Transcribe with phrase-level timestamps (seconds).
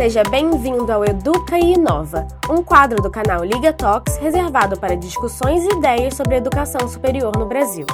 [0.00, 5.62] Seja bem-vindo ao Educa e Inova, um quadro do canal Liga Talks reservado para discussões
[5.62, 7.84] e ideias sobre educação superior no Brasil.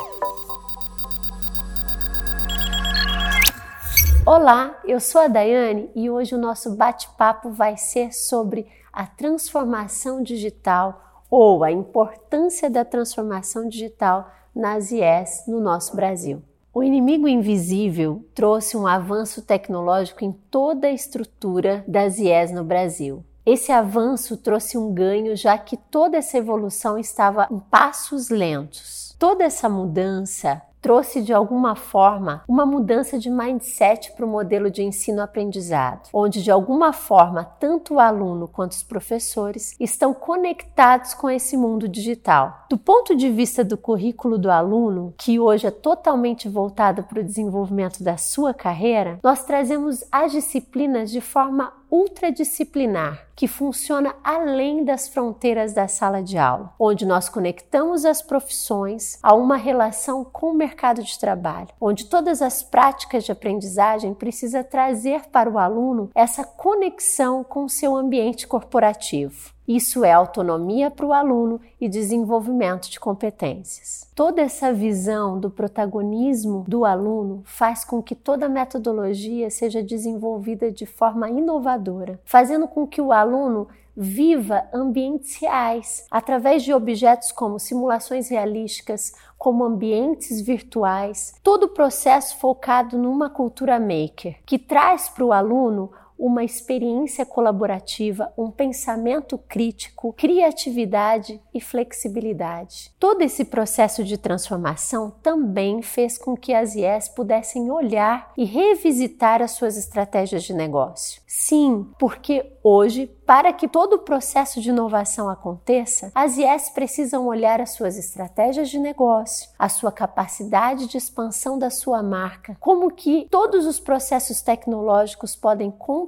[4.24, 10.22] Olá, eu sou a Daiane e hoje o nosso bate-papo vai ser sobre a transformação
[10.22, 16.40] digital ou a importância da transformação digital nas IES no nosso Brasil.
[16.76, 23.24] O inimigo invisível trouxe um avanço tecnológico em toda a estrutura das IES no Brasil.
[23.46, 29.16] Esse avanço trouxe um ganho, já que toda essa evolução estava em passos lentos.
[29.18, 34.84] Toda essa mudança trouxe de alguma forma uma mudança de mindset para o modelo de
[34.84, 41.56] ensino-aprendizado, onde de alguma forma tanto o aluno quanto os professores estão conectados com esse
[41.56, 42.66] mundo digital.
[42.70, 47.24] Do ponto de vista do currículo do aluno, que hoje é totalmente voltado para o
[47.24, 55.08] desenvolvimento da sua carreira, nós trazemos as disciplinas de forma ultradisciplinar, que funciona além das
[55.08, 60.54] fronteiras da sala de aula, onde nós conectamos as profissões a uma relação com o
[60.54, 66.44] mercado de trabalho, onde todas as práticas de aprendizagem precisa trazer para o aluno essa
[66.44, 69.55] conexão com o seu ambiente corporativo.
[69.66, 74.08] Isso é autonomia para o aluno e desenvolvimento de competências.
[74.14, 80.70] Toda essa visão do protagonismo do aluno faz com que toda a metodologia seja desenvolvida
[80.70, 87.58] de forma inovadora, fazendo com que o aluno viva ambientes reais através de objetos como
[87.58, 95.24] simulações realísticas, como ambientes virtuais, todo o processo focado numa cultura maker, que traz para
[95.24, 102.92] o aluno uma experiência colaborativa, um pensamento crítico, criatividade e flexibilidade.
[102.98, 109.42] Todo esse processo de transformação também fez com que as IES pudessem olhar e revisitar
[109.42, 111.20] as suas estratégias de negócio.
[111.26, 117.60] Sim, porque hoje, para que todo o processo de inovação aconteça, as IES precisam olhar
[117.60, 123.26] as suas estratégias de negócio, a sua capacidade de expansão da sua marca, como que
[123.30, 126.05] todos os processos tecnológicos podem contribuir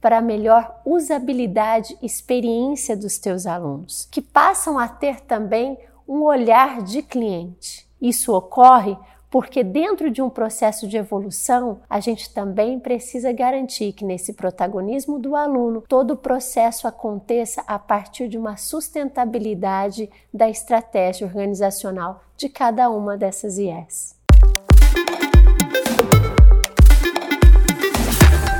[0.00, 6.22] para a melhor usabilidade e experiência dos teus alunos, que passam a ter também um
[6.22, 7.88] olhar de cliente.
[8.00, 8.96] Isso ocorre
[9.32, 15.18] porque dentro de um processo de evolução, a gente também precisa garantir que nesse protagonismo
[15.18, 22.50] do aluno, todo o processo aconteça a partir de uma sustentabilidade da estratégia organizacional de
[22.50, 24.21] cada uma dessas IES.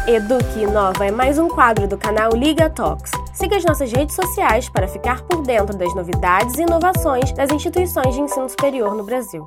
[0.07, 3.13] Eduque Inova é mais um quadro do canal Liga Talks.
[3.33, 8.13] Siga as nossas redes sociais para ficar por dentro das novidades e inovações das instituições
[8.13, 9.47] de ensino superior no Brasil.